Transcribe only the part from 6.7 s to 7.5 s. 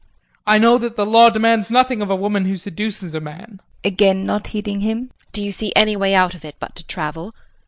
to travel?